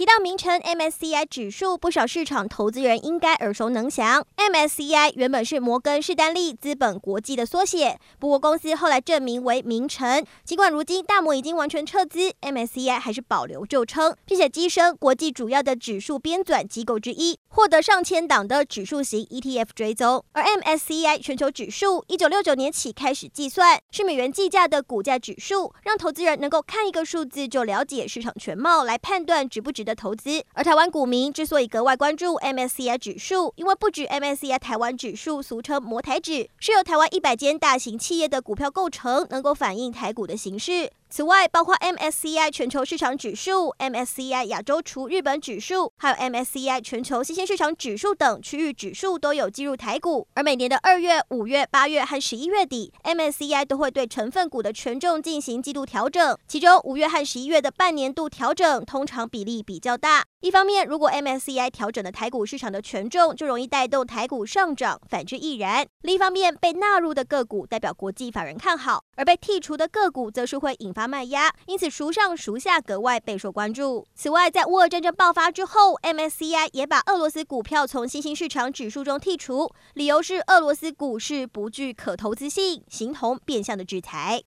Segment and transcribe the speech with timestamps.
[0.00, 4.24] 提到名称 MSCI 指数，不少市场投资人应该耳熟能详。
[4.34, 10.24] MSCI 原本是摩根士丹利资本国际的缩写，不过公司后来正名为名城。
[10.42, 20.24] 尽管如今大摩已经完全撤资，MSCI 还是保留旧称，并且跻身国际主要的指数编纂机构之一，获得上千档的指数型 ETF 追踪。
[20.32, 29.89] 而 MSCI 全球指数一九六九年起开始计算，是美元计价的股价指数，让投资人能够看一个数字就了解市场全貌，来判断值不值得。
[29.90, 40.92] 的投资，而台湾股民之所以格外关注 MSCI 指数，因为不止 MSCI 台湾指数，俗称摩台指，是由台湾一百间大型企业的股票构成，能够反映台股的形势。
[41.12, 50.28] 此外，包括 MSCI 全球市场指数、MSCI 亚洲除日本指数，还有 MSCI 全球新兴市场指数等区域指数都有计入台股。
[50.34, 60.22] 而每年的二月、五月、八月和十一月底，MSCI 都会对成分股的权重进行季度调整，其中五月和十一月的半年度调整通常比例比较大。
[60.42, 65.84] 一方面，如果 MSCI 调整的台股市场的权重，就容易带动台股上涨；反之亦然。
[66.02, 74.06] 另一方面，被纳入的个股代表国际法人看好，而被剔除的个股则是会引发发卖压，因此孰上孰下格外备受关注。
[74.14, 84.38] 此外，在乌尔战争爆发之后，MSCI 也把俄罗斯股票从新兴市场指数中剔除，理由是俄罗斯股市不具可投资性，形同变相的制裁。